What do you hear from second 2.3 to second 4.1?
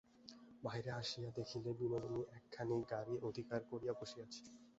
একখানি গাড়ি অধিকার করিয়া